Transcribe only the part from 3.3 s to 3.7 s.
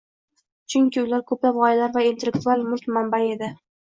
edi.